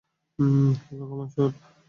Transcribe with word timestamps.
হে 0.79 0.93
ভগবান, 0.99 1.27
শুটু! 1.29 1.45